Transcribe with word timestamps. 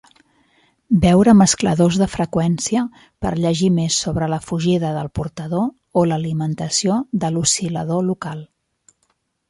Veure 1.01 1.35
mescladors 1.41 1.99
de 2.03 2.07
freqüència, 2.13 2.83
per 3.25 3.33
llegir 3.45 3.71
més 3.77 3.99
sobre 4.07 4.31
la 4.33 4.41
fugida 4.49 4.95
del 4.99 5.13
portador 5.21 6.01
o 6.03 6.07
l'alimentació 6.13 7.01
de 7.25 7.35
l'oscil·lador 7.37 8.07
local. 8.13 8.43